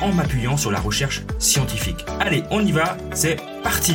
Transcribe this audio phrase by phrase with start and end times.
[0.00, 2.04] en m'appuyant sur la recherche scientifique.
[2.20, 3.94] Allez, on y va, c'est parti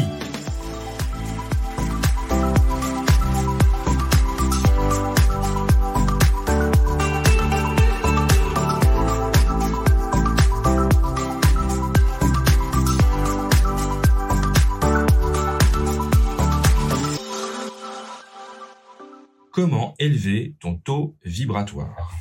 [19.51, 22.15] Comment élever ton taux vibratoire?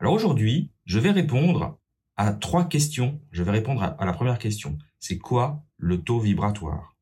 [0.00, 1.78] Alors aujourd'hui, je vais répondre
[2.16, 3.20] à trois questions.
[3.30, 4.78] Je vais répondre à, la première question.
[4.98, 6.96] C'est quoi le taux vibratoire?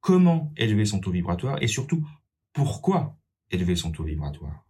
[0.00, 2.06] Comment élever son taux vibratoire Et surtout,
[2.52, 3.18] pourquoi
[3.50, 4.64] élever son taux vibratoire?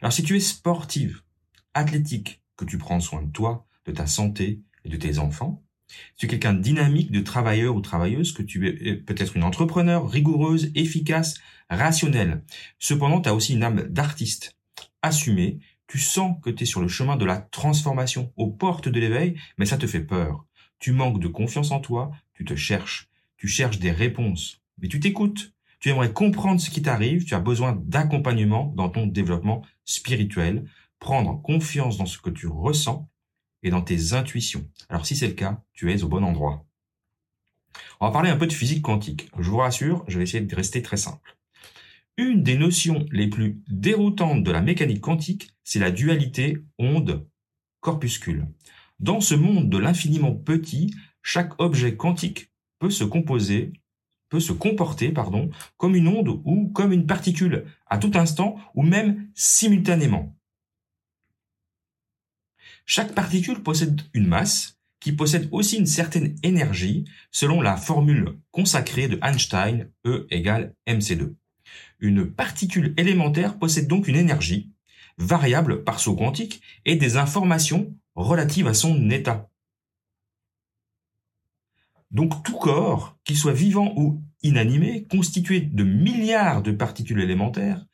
[0.00, 1.22] Alors si tu es sportive,
[1.72, 5.96] athlétique, que tu prends soin de toi, de ta santé et de tes enfants, si
[6.16, 10.70] tu es quelqu'un dynamique, de travailleur ou travailleuse, que tu es peut-être une entrepreneur rigoureuse,
[10.74, 11.34] efficace,
[11.70, 12.44] rationnelle.
[12.78, 14.56] Cependant, tu as aussi une âme d'artiste,
[15.02, 15.60] assumée,
[15.94, 19.38] tu sens que tu es sur le chemin de la transformation, aux portes de l'éveil,
[19.58, 20.44] mais ça te fait peur.
[20.80, 24.98] Tu manques de confiance en toi, tu te cherches, tu cherches des réponses, mais tu
[24.98, 25.54] t'écoutes.
[25.78, 31.40] Tu aimerais comprendre ce qui t'arrive, tu as besoin d'accompagnement dans ton développement spirituel, prendre
[31.40, 33.08] confiance dans ce que tu ressens
[33.62, 34.68] et dans tes intuitions.
[34.88, 36.66] Alors si c'est le cas, tu es au bon endroit.
[38.00, 39.30] On va parler un peu de physique quantique.
[39.38, 41.36] Je vous rassure, je vais essayer de rester très simple.
[42.16, 48.46] Une des notions les plus déroutantes de la mécanique quantique, c'est la dualité onde-corpuscule.
[49.00, 53.72] Dans ce monde de l'infiniment petit, chaque objet quantique peut se composer,
[54.28, 58.82] peut se comporter, pardon, comme une onde ou comme une particule, à tout instant ou
[58.82, 60.36] même simultanément.
[62.86, 69.08] Chaque particule possède une masse qui possède aussi une certaine énergie selon la formule consacrée
[69.08, 71.34] de Einstein, E égale mc2.
[72.00, 74.70] Une particule élémentaire possède donc une énergie,
[75.18, 79.48] variable par saut quantique, et des informations relatives à son état.
[82.10, 87.84] Donc tout corps, qu'il soit vivant ou inanimé, constitué de milliards de particules élémentaires,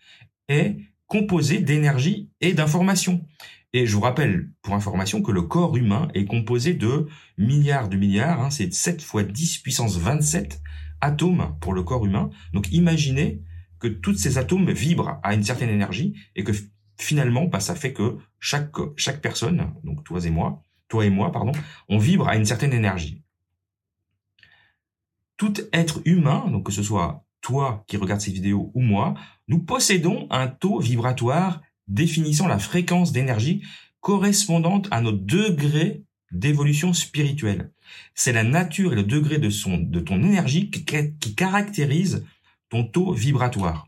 [0.49, 0.77] est
[1.07, 3.25] composé d'énergie et d'informations.
[3.73, 7.07] Et je vous rappelle, pour information, que le corps humain est composé de
[7.39, 10.61] milliards de milliards, hein, c'est 7 fois 10 puissance 27
[11.01, 12.31] atomes pour le corps humain.
[12.53, 13.43] Donc imaginez
[13.81, 16.53] que tous ces atomes vibrent à une certaine énergie et que
[16.99, 21.33] finalement, bah, ça fait que chaque, chaque personne, donc toi et moi, toi et moi,
[21.33, 21.53] pardon,
[21.89, 23.23] on vibre à une certaine énergie.
[25.37, 29.15] Tout être humain, donc que ce soit toi qui regardes ces vidéos ou moi,
[29.49, 33.63] nous possédons un taux vibratoire définissant la fréquence d'énergie
[34.01, 37.73] correspondante à notre degré d'évolution spirituelle.
[38.15, 42.25] C'est la nature et le degré de, son, de ton énergie qui, qui caractérise
[42.71, 43.87] ton taux vibratoire.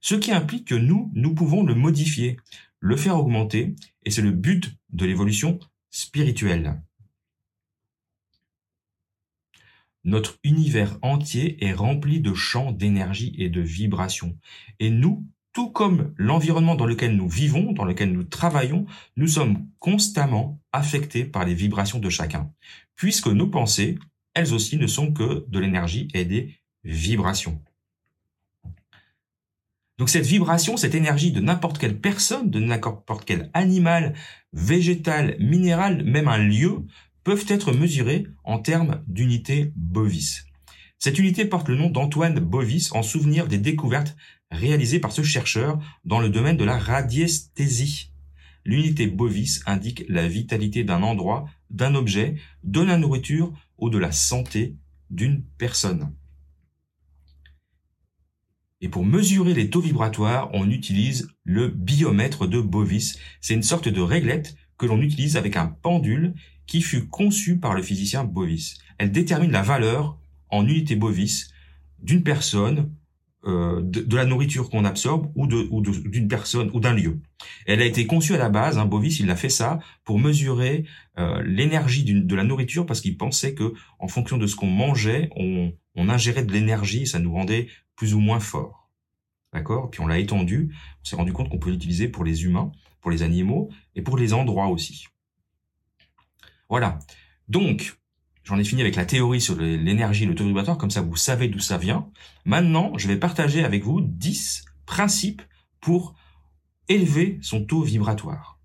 [0.00, 2.38] Ce qui implique que nous, nous pouvons le modifier,
[2.80, 3.74] le faire augmenter,
[4.04, 5.58] et c'est le but de l'évolution
[5.90, 6.80] spirituelle.
[10.04, 14.38] Notre univers entier est rempli de champs d'énergie et de vibrations.
[14.78, 18.86] Et nous, tout comme l'environnement dans lequel nous vivons, dans lequel nous travaillons,
[19.16, 22.50] nous sommes constamment affectés par les vibrations de chacun,
[22.96, 23.98] puisque nos pensées,
[24.32, 26.54] elles aussi, ne sont que de l'énergie et des
[26.84, 27.60] vibrations.
[30.00, 34.14] Donc cette vibration, cette énergie de n'importe quelle personne, de n'importe quel animal,
[34.54, 36.86] végétal, minéral, même un lieu,
[37.22, 40.46] peuvent être mesurées en termes d'unité Bovis.
[40.98, 44.16] Cette unité porte le nom d'Antoine Bovis en souvenir des découvertes
[44.50, 48.10] réalisées par ce chercheur dans le domaine de la radiesthésie.
[48.64, 54.12] L'unité Bovis indique la vitalité d'un endroit, d'un objet, de la nourriture ou de la
[54.12, 54.76] santé
[55.10, 56.10] d'une personne.
[58.80, 63.18] Et pour mesurer les taux vibratoires, on utilise le biomètre de Bovis.
[63.40, 66.34] C'est une sorte de réglette que l'on utilise avec un pendule
[66.66, 68.78] qui fut conçu par le physicien Bovis.
[68.98, 70.18] Elle détermine la valeur
[70.48, 71.50] en unité Bovis
[72.02, 72.90] d'une personne,
[73.46, 77.20] euh, de, la nourriture qu'on absorbe ou d'une personne ou d'un lieu.
[77.66, 80.84] Elle a été conçue à la base, hein, Bovis, il a fait ça pour mesurer
[81.18, 85.30] euh, l'énergie de la nourriture parce qu'il pensait que en fonction de ce qu'on mangeait,
[85.36, 87.68] on, ingérait de l'énergie, ça nous rendait
[88.00, 88.88] plus ou moins fort.
[89.52, 89.90] D'accord?
[89.90, 93.10] Puis on l'a étendu, on s'est rendu compte qu'on peut l'utiliser pour les humains, pour
[93.10, 95.08] les animaux et pour les endroits aussi.
[96.70, 96.98] Voilà.
[97.48, 97.98] Donc,
[98.42, 101.48] j'en ai fini avec la théorie sur l'énergie, le taux vibratoire, comme ça vous savez
[101.48, 102.08] d'où ça vient.
[102.46, 105.42] Maintenant, je vais partager avec vous 10 principes
[105.82, 106.14] pour
[106.88, 108.58] élever son taux vibratoire.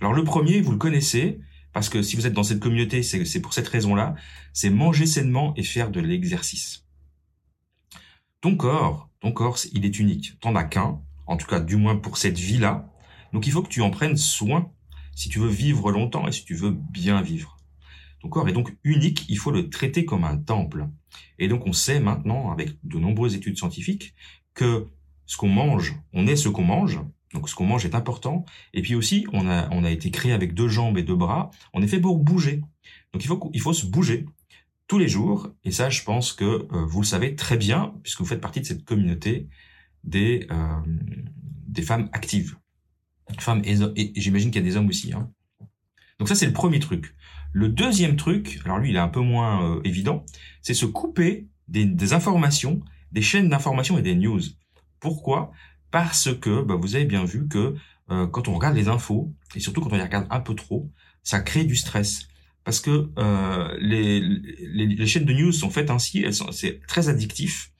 [0.00, 1.40] Alors le premier, vous le connaissez,
[1.74, 4.14] parce que si vous êtes dans cette communauté, c'est pour cette raison-là,
[4.54, 6.85] c'est manger sainement et faire de l'exercice.
[8.46, 10.38] Ton corps, ton corps, il est unique.
[10.38, 12.88] T'en as qu'un, en tout cas du moins pour cette vie-là.
[13.32, 14.70] Donc il faut que tu en prennes soin
[15.16, 17.56] si tu veux vivre longtemps et si tu veux bien vivre.
[18.20, 20.86] Ton corps est donc unique, il faut le traiter comme un temple.
[21.40, 24.14] Et donc on sait maintenant, avec de nombreuses études scientifiques,
[24.54, 24.86] que
[25.24, 27.00] ce qu'on mange, on est ce qu'on mange,
[27.34, 28.44] donc ce qu'on mange est important.
[28.74, 31.82] Et puis aussi, on a, a été créé avec deux jambes et deux bras, on
[31.82, 32.62] est fait pour bouger.
[33.12, 34.24] Donc il faut se bouger
[34.86, 35.50] tous les jours.
[35.64, 38.60] Et ça, je pense que euh, vous le savez très bien, puisque vous faites partie
[38.60, 39.48] de cette communauté
[40.04, 42.56] des, euh, femmes actives.
[43.38, 45.12] Femmes et, j'imagine qu'il y a des hommes aussi.
[45.12, 45.30] Hein.
[46.18, 47.14] Donc ça, c'est le premier truc.
[47.52, 50.24] Le deuxième truc, alors lui, il est un peu moins euh, évident,
[50.62, 52.80] c'est se couper des, informations,
[53.12, 54.40] des chaînes d'informations et des news.
[55.00, 55.52] Pourquoi?
[55.90, 57.74] Parce que bah, vous avez bien vu que
[58.08, 60.92] quand on regarde les infos, et surtout quand on les regarde un peu trop,
[61.24, 62.28] ça crée du stress.
[62.66, 67.72] Parce que euh, les, les, les, chaînes de news sont faites ainsi, c'est très addictif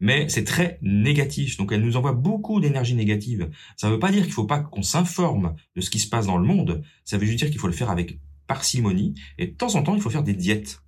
[0.00, 1.58] mais c'est très négatif.
[1.58, 3.50] Donc elle nous envoie beaucoup d'énergie négative.
[3.76, 6.08] Ça ne veut pas dire qu'il ne faut pas qu'on s'informe de ce qui se
[6.08, 6.82] passe dans le monde.
[7.04, 9.14] Ça veut juste dire qu'il faut le faire avec parcimonie.
[9.38, 10.80] Et de temps en temps, il faut faire des diètes.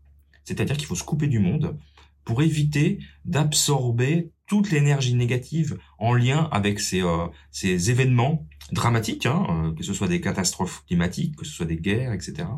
[0.45, 1.77] C'est-à-dire qu'il faut se couper du monde
[2.25, 9.47] pour éviter d'absorber toute l'énergie négative en lien avec ces, euh, ces événements dramatiques, hein,
[9.49, 12.49] euh, que ce soit des catastrophes climatiques, que ce soit des guerres, etc.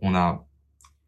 [0.00, 0.46] On a,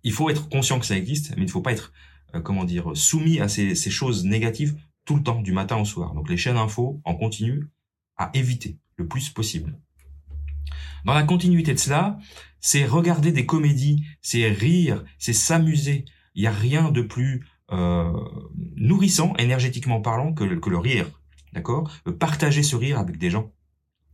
[0.02, 1.92] il faut être conscient que ça existe, mais il ne faut pas être
[2.34, 5.84] euh, comment dire, soumis à ces, ces, choses négatives tout le temps, du matin au
[5.84, 6.14] soir.
[6.14, 7.66] Donc les chaînes info en continu
[8.16, 9.78] à éviter le plus possible.
[11.04, 12.18] Dans la continuité de cela,
[12.60, 16.04] c'est regarder des comédies, c'est rire, c'est s'amuser.
[16.34, 18.12] Il n'y a rien de plus euh,
[18.76, 21.06] nourrissant, énergétiquement parlant, que, que le rire.
[21.52, 21.90] D'accord?
[22.18, 23.52] Partager ce rire avec des gens.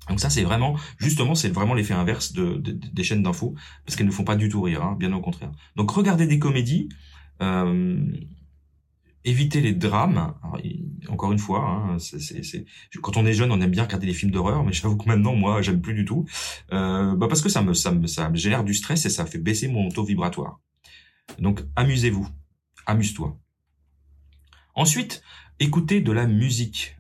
[0.09, 3.55] Donc ça, c'est vraiment, justement, c'est vraiment l'effet inverse de, des chaînes d'infos,
[3.85, 5.51] parce qu'elles ne font pas du tout rire, hein, bien au contraire.
[5.77, 6.89] Donc regardez des comédies,
[7.41, 8.05] euh,
[9.25, 10.35] éviter les drames.
[11.09, 11.97] encore une fois, hein,
[13.03, 15.35] quand on est jeune, on aime bien regarder des films d'horreur, mais j'avoue que maintenant,
[15.35, 16.27] moi, j'aime plus du tout,
[16.73, 19.25] euh, bah parce que ça me, ça me, ça me génère du stress et ça
[19.25, 20.61] fait baisser mon taux vibratoire.
[21.39, 22.29] Donc, amusez-vous,
[22.87, 23.39] amuse-toi.
[24.75, 25.23] Ensuite,
[25.61, 26.97] écoutez de la musique.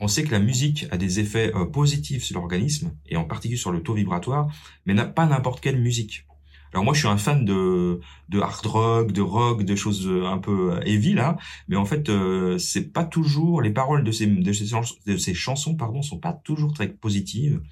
[0.00, 3.58] On sait que la musique a des effets euh, positifs sur l'organisme et en particulier
[3.58, 4.48] sur le taux vibratoire,
[4.84, 6.26] mais n'a pas n'importe quelle musique.
[6.72, 10.26] Alors moi, je suis un fan de, de hard rock, de rock, de choses euh,
[10.26, 11.36] un peu euh, heavy là,
[11.68, 14.74] mais en fait, euh, c'est pas toujours les paroles de ces de ces,
[15.06, 17.62] de ces chansons, pardon, sont pas toujours très positives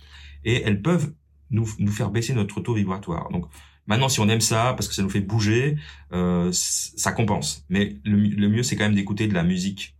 [0.45, 1.13] et elles peuvent
[1.51, 3.29] nous nous faire baisser notre taux vibratoire.
[3.31, 3.47] Donc
[3.87, 5.77] Maintenant, si on aime ça parce que ça nous fait bouger,
[6.13, 7.65] euh, ça compense.
[7.69, 9.95] Mais le, le mieux, c'est quand même d'écouter de la musique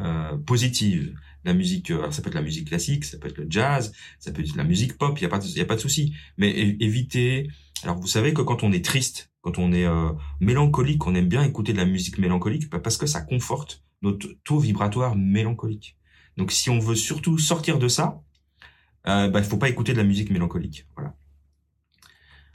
[0.00, 1.14] euh, positive.
[1.44, 4.32] La musique, alors ça peut être la musique classique, ça peut être le jazz, ça
[4.32, 5.18] peut être la musique pop.
[5.18, 6.14] Il y a pas, il y a pas de souci.
[6.38, 6.50] Mais
[6.80, 7.48] éviter
[7.84, 11.28] alors vous savez que quand on est triste, quand on est euh, mélancolique, on aime
[11.28, 15.98] bien écouter de la musique mélancolique bah, parce que ça conforte notre taux vibratoire mélancolique.
[16.38, 18.22] Donc si on veut surtout sortir de ça,
[19.06, 20.86] euh, bah, il faut pas écouter de la musique mélancolique.
[20.96, 21.14] Voilà.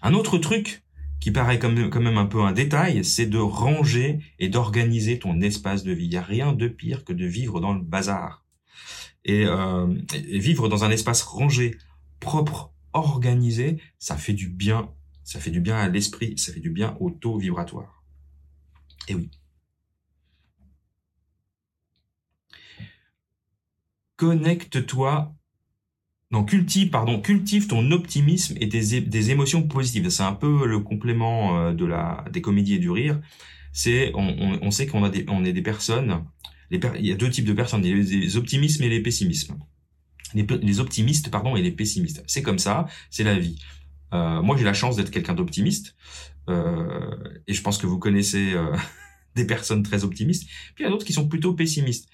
[0.02, 0.84] Un autre truc
[1.20, 5.20] qui paraît quand même, quand même un peu un détail, c'est de ranger et d'organiser
[5.20, 6.06] ton espace de vie.
[6.06, 8.46] Il n'y a rien de pire que de vivre dans le bazar.
[9.26, 11.78] Et, euh, et vivre dans un espace rangé,
[12.20, 14.90] propre, organisé, ça fait du bien
[15.30, 18.04] ça fait du bien à l'esprit, ça fait du bien au taux vibratoire.
[19.08, 19.30] Et oui.
[24.16, 25.36] Connecte-toi
[26.32, 30.10] non, cultive, pardon, cultive ton optimisme et des, des émotions positives.
[30.10, 33.20] C'est un peu le complément euh, de la des comédies et du rire.
[33.72, 36.26] C'est, on, on, sait qu'on a des, on est des personnes.
[36.72, 39.58] Il y a deux types de personnes, les optimismes et les pessimismes.
[40.36, 42.24] Les, optimistes, pardon, et les pessimistes.
[42.28, 43.60] C'est comme ça, c'est la vie.
[44.14, 45.96] Euh, moi, j'ai la chance d'être quelqu'un d'optimiste,
[46.50, 47.16] euh,
[47.48, 48.76] et je pense que vous connaissez euh,
[49.36, 50.48] des personnes très optimistes.
[50.76, 52.10] Puis il y a d'autres qui sont plutôt pessimistes.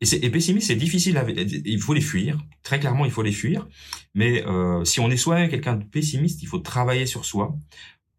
[0.00, 1.22] Et, c'est, pessimiste, c'est difficile.
[1.64, 2.38] Il faut les fuir.
[2.62, 3.68] Très clairement, il faut les fuir.
[4.14, 7.56] Mais euh, si on est soi-même quelqu'un de pessimiste, il faut travailler sur soi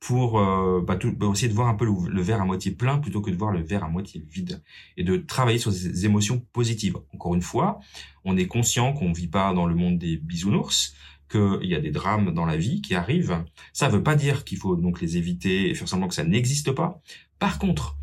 [0.05, 2.99] pour euh, bah, tout, bah, essayer de voir un peu le, verre à moitié plein
[2.99, 4.61] plutôt que de voir le verre à moitié vide
[4.97, 6.97] et de travailler sur ces émotions positives.
[7.11, 7.79] Encore une fois,
[8.23, 10.93] on est conscient qu'on vit pas dans le monde des bisounours,
[11.27, 13.43] qu'il y a des drames dans la vie qui arrivent.
[13.73, 16.23] Ça ne veut pas dire qu'il faut donc les éviter et faire semblant que ça
[16.23, 17.01] n'existe pas.
[17.39, 17.97] Par contre,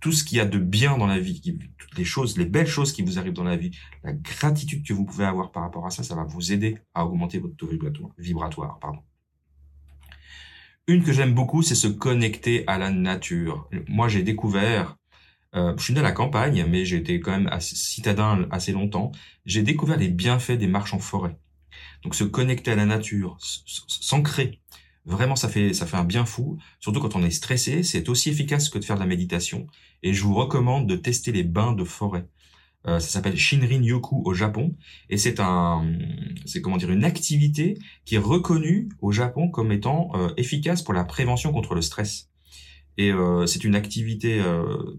[0.00, 1.40] tout ce qu'il y a de bien dans la vie,
[1.78, 3.70] toutes les choses, les belles choses qui vous arrivent dans la vie,
[4.04, 7.06] la gratitude que vous pouvez avoir par rapport à ça, ça va vous aider à
[7.06, 8.10] augmenter votre taux vibratoire.
[8.18, 9.00] vibratoire pardon.
[10.88, 13.68] Une que j'aime beaucoup, c'est se connecter à la nature.
[13.88, 14.96] Moi, j'ai découvert,
[15.54, 19.12] euh, je suis né la campagne, mais j'ai été quand même citadin assez longtemps.
[19.44, 21.36] J'ai découvert les bienfaits des marches en forêt.
[22.02, 23.36] Donc, se connecter à la nature,
[23.86, 24.62] s'ancrer,
[25.04, 26.58] vraiment, ça fait ça fait un bien fou.
[26.80, 29.66] Surtout quand on est stressé, c'est aussi efficace que de faire de la méditation.
[30.02, 32.26] Et je vous recommande de tester les bains de forêt.
[32.86, 34.76] Euh, ça s'appelle Shinrin Yoku au Japon
[35.10, 35.84] et c'est un,
[36.46, 40.94] c'est comment dire une activité qui est reconnue au Japon comme étant euh, efficace pour
[40.94, 42.30] la prévention contre le stress.
[42.96, 44.42] Et euh, c'est une activité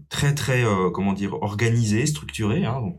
[0.08, 2.64] très très comment dire organisée, structurée.
[2.64, 2.98] Hein, donc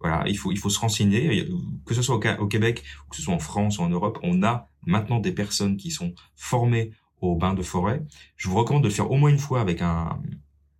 [0.00, 1.46] voilà, il faut il faut se renseigner.
[1.84, 4.68] Que ce soit au, Québec que ce soit en France ou en Europe, on a
[4.86, 8.02] maintenant des personnes qui sont formées au bain de forêt.
[8.36, 10.18] Je vous recommande de le faire au moins une fois avec un,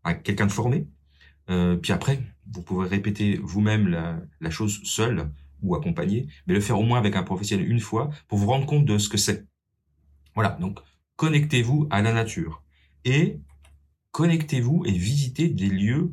[0.05, 0.87] un quelqu'un de formé.
[1.49, 2.21] Puis après,
[2.53, 5.31] vous pouvez répéter vous-même la, chose seule
[5.63, 8.67] ou accompagné, mais le faire au moins avec un professionnel une fois pour vous rendre
[8.67, 9.47] compte de ce que c'est.
[10.35, 10.79] Voilà, donc
[11.17, 12.63] connectez-vous à la nature
[13.05, 13.41] et
[14.13, 16.13] connectez-vous et visitez des lieux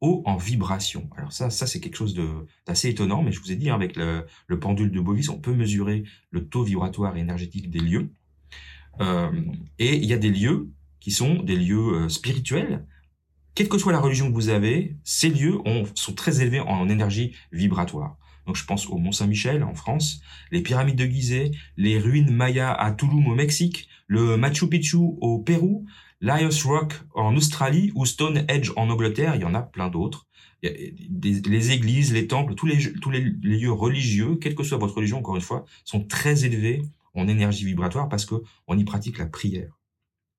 [0.00, 1.10] hauts en vibration.
[1.16, 2.18] Alors ça, ça c'est quelque chose
[2.66, 4.26] d'assez étonnant, mais je vous ai dit, hein, avec le,
[4.58, 8.10] pendule de Bovis, on peut mesurer le taux vibratoire et énergétique des lieux.
[9.00, 9.30] Euh,
[9.78, 10.70] et il y a des lieux
[11.00, 12.86] qui sont des lieux euh, spirituels,
[13.54, 15.58] quelle que soit la religion que vous avez, ces lieux
[15.94, 18.16] sont très élevés en énergie vibratoire.
[18.46, 22.72] Donc je pense au Mont Saint-Michel en France, les pyramides de Gizeh, les ruines mayas
[22.72, 25.86] à Tulum au Mexique, le Machu Picchu au Pérou,
[26.20, 30.26] l'Ios Rock en Australie ou Stonehenge en Angleterre, il y en a plein d'autres.
[30.62, 35.42] Les églises, les temples, tous les, lieux religieux, quelle que soit votre religion, encore une
[35.42, 36.82] fois, sont très élevés
[37.14, 38.34] en énergie vibratoire parce que
[38.66, 39.79] on y pratique la prière.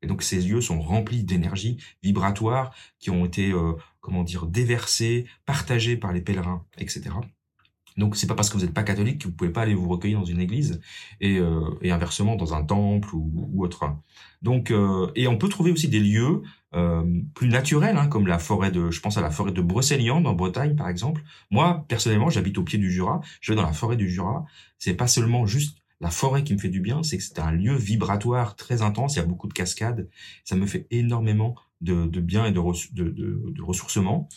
[0.01, 5.27] Et donc ces lieux sont remplis d'énergie vibratoire qui ont été, euh, comment dire, déversées,
[5.46, 7.12] partagées par les pèlerins, etc.
[7.98, 9.89] Donc c'est pas parce que vous n'êtes pas catholique que vous pouvez pas aller vous
[9.89, 10.79] recueillir dans une église
[11.20, 13.86] et, euh, et inversement dans un temple ou, ou autre.
[14.41, 16.41] Donc euh, et on peut trouver aussi des lieux
[16.74, 17.03] euh,
[17.36, 20.34] plus naturels hein, comme la forêt de, je pense à la forêt de Brocéliande en
[20.34, 21.22] Bretagne par exemple.
[21.50, 24.46] Moi personnellement j'habite au pied du Jura, je vais dans la forêt du Jura.
[24.77, 27.51] C'est pas seulement juste la forêt qui me fait du bien, c'est que c'est un
[27.51, 30.10] lieu vibratoire très intense, il y a beaucoup de cascades,
[30.43, 34.27] ça me fait énormément de, bien et de, ressourcement.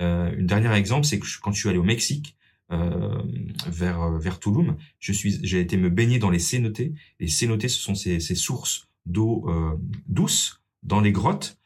[0.00, 2.36] Euh, une dernière exemple, c'est que quand je suis allé au Mexique,
[2.72, 3.22] euh,
[3.66, 6.94] vers vers Tulum, j'ai été me baigner dans les cénotés.
[7.20, 9.76] Les cénotés, ce sont ces, ces sources d'eau euh,
[10.08, 11.58] douce dans les grottes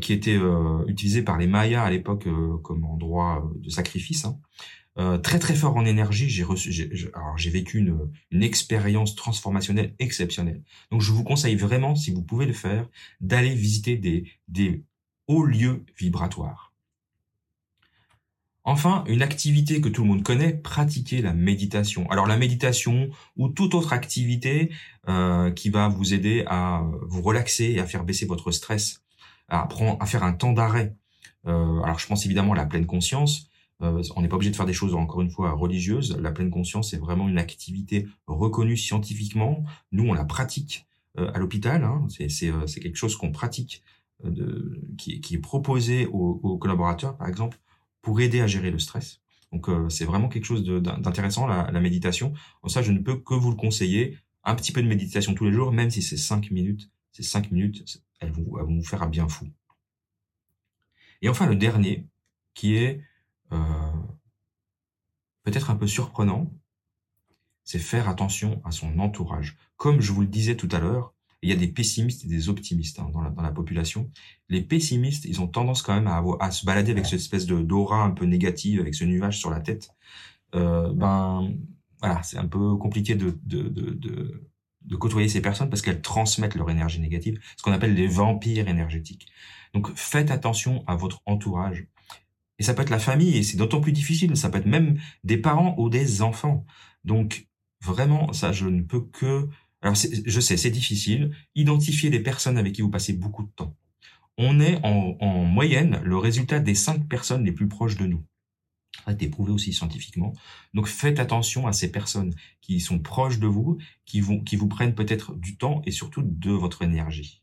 [0.00, 0.40] qui étaient
[0.88, 2.26] utilisées par les Mayas à l'époque
[2.64, 4.24] comme endroit de sacrifice.
[4.24, 4.40] Hein.
[4.98, 6.28] Euh, très très fort en énergie.
[6.28, 6.44] J'ai
[7.14, 10.62] alors j'ai vécu une, expérience transformationnelle exceptionnelle.
[10.90, 12.88] Donc je vous conseille vraiment, si vous pouvez le faire,
[13.20, 14.84] d'aller visiter des, des
[15.28, 16.72] hauts lieux vibratoires.
[18.64, 22.08] Enfin, une activité que tout le monde connaît, pratiquer la méditation.
[22.10, 24.70] Alors la méditation ou toute autre activité
[25.08, 29.02] euh, qui va vous aider à vous relaxer et à faire baisser votre stress,
[29.48, 29.66] à,
[30.00, 30.94] à faire un temps d'arrêt.
[31.46, 33.50] Euh, alors je pense évidemment à la pleine conscience,
[33.82, 36.16] euh, on n'est pas obligé de faire des choses, encore une fois, religieuses.
[36.18, 39.64] La pleine conscience est vraiment une activité reconnue scientifiquement.
[39.90, 40.86] Nous, on la pratique
[41.18, 41.84] euh, à l'hôpital.
[41.84, 42.06] Hein.
[42.20, 43.82] Euh, c'est quelque chose qu'on pratique,
[44.98, 47.58] qui, est proposé aux, collaborateurs, par exemple,
[48.02, 49.20] pour aider à gérer le stress.
[49.50, 52.32] Donc, c'est vraiment quelque chose d'intéressant, la, méditation.
[52.68, 54.16] Ça, je ne peux que vous le conseiller.
[54.44, 56.88] Un petit peu de méditation tous les jours, même si c'est cinq minutes.
[57.10, 59.46] Ces cinq minutes, elles vont, elles vont vous faire un bien fou.
[61.20, 62.06] Et enfin, le dernier,
[62.54, 63.00] qui est
[65.44, 66.50] peut-être un peu surprenant,
[67.64, 69.56] c'est faire attention à son entourage.
[69.76, 72.48] Comme je vous le disais tout à l'heure, il y a des pessimistes et des
[72.48, 74.10] optimistes hein, dans, la, dans, la, population.
[74.48, 77.60] Les pessimistes, ils ont tendance quand même à, à se balader avec cette espèce de
[77.60, 79.90] d'aura un peu négative, avec ce nuage sur la tête.
[80.54, 81.52] Euh, ben
[82.00, 84.50] voilà, c'est un peu compliqué de, de, de, de,
[84.82, 88.68] de côtoyer ces personnes parce qu'elles transmettent leur énergie négative, ce qu'on appelle les vampires
[88.68, 89.26] énergétiques.
[89.74, 91.86] Donc faites attention à votre entourage.
[92.62, 94.36] Et ça peut être la famille, et c'est d'autant plus difficile.
[94.36, 96.64] Ça peut être même des parents ou des enfants.
[97.02, 97.48] Donc,
[97.84, 99.48] vraiment, ça, je ne peux que...
[99.80, 101.34] Alors, je sais, c'est difficile.
[101.56, 103.76] Identifier les personnes avec qui vous passez beaucoup de temps.
[104.38, 108.22] On est en, en moyenne le résultat des cinq personnes les plus proches de nous.
[109.04, 110.32] Ça a été prouvé aussi scientifiquement.
[110.72, 114.68] Donc faites attention à ces personnes qui sont proches de vous, qui, vont, qui vous
[114.68, 117.41] prennent peut-être du temps et surtout de votre énergie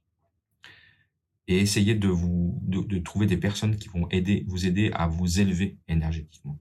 [1.49, 5.41] et essayez de vous de, trouver des personnes qui vont aider vous aider à vous
[5.41, 6.57] élever énergétiquement.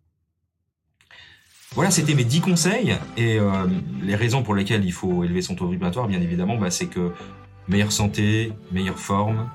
[1.74, 3.66] Voilà, c'était mes 10 conseils et euh,
[4.02, 7.12] les raisons pour lesquelles il faut élever son taux vibratoire, bien évidemment, bah, c'est que
[7.68, 9.50] meilleure santé, meilleure forme,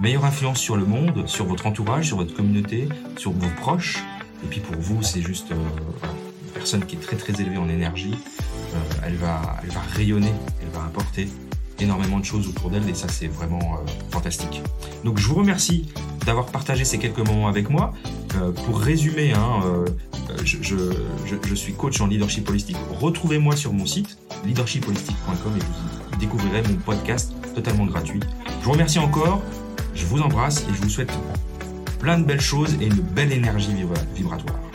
[0.00, 3.98] meilleure influence sur le monde, sur votre entourage, sur votre communauté, sur vos proches.
[4.44, 5.56] Et puis pour vous, c'est juste euh,
[6.44, 8.14] une personne qui est très très élevée en énergie.
[8.14, 11.28] Euh, elle va elle va rayonner, elle va apporter
[11.80, 13.78] énormément de choses autour d'elle et ça c'est vraiment
[14.10, 14.62] fantastique.
[15.04, 15.88] Donc je vous remercie
[16.24, 17.92] d'avoir partagé ces quelques moments avec moi.
[18.66, 19.60] pour résumer, hein,
[20.44, 22.76] je, je, suis coach en leadership holistique.
[23.00, 25.60] Retrouvez-moi sur mon site leadershipholistique.com et
[26.12, 28.20] vous découvrirez mon podcast totalement gratuit.
[28.60, 29.42] Je vous remercie encore,
[29.94, 31.12] je vous embrasse et je vous souhaite
[31.98, 33.74] plein de belles choses et une belle énergie
[34.14, 34.65] vibratoire.